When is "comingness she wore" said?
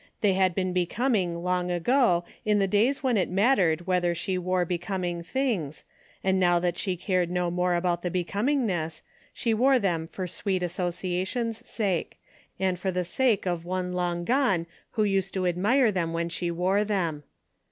8.25-9.77